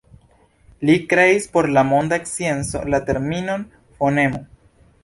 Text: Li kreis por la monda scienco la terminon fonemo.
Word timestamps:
Li 0.89 0.95
kreis 1.11 1.45
por 1.57 1.69
la 1.75 1.85
monda 1.91 2.19
scienco 2.31 2.83
la 2.95 3.05
terminon 3.13 3.71
fonemo. 4.01 4.45